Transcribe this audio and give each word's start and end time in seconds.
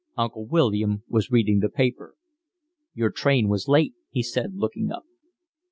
Uncle 0.17 0.47
William 0.47 1.03
was 1.07 1.29
reading 1.29 1.59
the 1.59 1.69
paper. 1.69 2.15
"Your 2.95 3.11
train 3.11 3.49
was 3.49 3.67
late," 3.67 3.93
he 4.09 4.23
said, 4.23 4.55
looking 4.55 4.91
up. 4.91 5.03